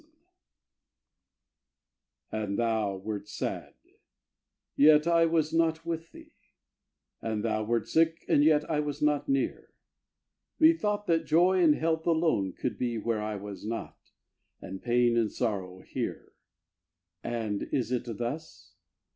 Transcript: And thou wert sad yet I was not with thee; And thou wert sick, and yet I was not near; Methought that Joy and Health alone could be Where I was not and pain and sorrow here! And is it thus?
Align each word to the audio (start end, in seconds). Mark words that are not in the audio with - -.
And 2.31 2.57
thou 2.57 2.97
wert 2.97 3.27
sad 3.27 3.75
yet 4.75 5.05
I 5.05 5.27
was 5.27 5.53
not 5.53 5.85
with 5.85 6.11
thee; 6.11 6.33
And 7.21 7.45
thou 7.45 7.65
wert 7.65 7.87
sick, 7.87 8.25
and 8.27 8.43
yet 8.43 8.67
I 8.67 8.79
was 8.79 9.03
not 9.03 9.29
near; 9.29 9.75
Methought 10.57 11.05
that 11.05 11.25
Joy 11.27 11.61
and 11.63 11.75
Health 11.75 12.07
alone 12.07 12.53
could 12.53 12.79
be 12.79 12.97
Where 12.97 13.21
I 13.21 13.35
was 13.35 13.63
not 13.63 14.09
and 14.59 14.81
pain 14.81 15.15
and 15.15 15.31
sorrow 15.31 15.81
here! 15.81 16.33
And 17.23 17.69
is 17.71 17.91
it 17.91 18.05
thus? 18.17 18.73